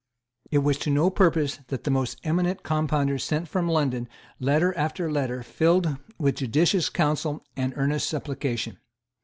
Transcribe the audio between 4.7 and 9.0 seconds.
after letter filled with judicious counsel and earnest supplication.